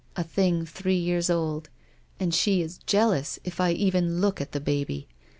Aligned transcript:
"A 0.15 0.23
thing 0.23 0.65
three 0.65 0.97
years 0.97 1.29
old. 1.29 1.69
And 2.19 2.33
she 2.33 2.63
is 2.63 2.79
jealous 2.87 3.37
if 3.43 3.61
I 3.61 3.69
even 3.73 4.19
look 4.19 4.41
at 4.41 4.51
the 4.51 4.59
baby. 4.59 5.07